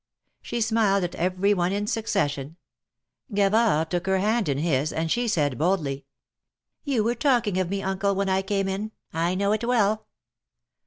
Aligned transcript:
She 0.41 0.61
smiled 0.61 1.03
at 1.03 1.13
every 1.13 1.53
one 1.53 1.71
in 1.71 1.85
succession. 1.85 2.57
Gavard 3.35 3.91
took 3.91 4.07
her 4.07 4.17
hand 4.17 4.49
in 4.49 4.57
his, 4.57 4.91
and 4.91 5.11
she 5.11 5.27
said, 5.27 5.59
boldly; 5.59 6.05
You 6.83 7.03
were 7.03 7.13
talking 7.13 7.59
of 7.59 7.69
me. 7.69 7.83
Uncle, 7.83 8.15
when 8.15 8.27
I 8.27 8.41
came 8.41 8.67
in; 8.67 8.93
I 9.13 9.35
know 9.35 9.51
it 9.51 9.63
well." 9.63 10.07